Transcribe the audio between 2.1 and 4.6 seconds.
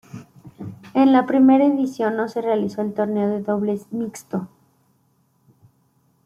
no se realizó el torneo de dobles mixto.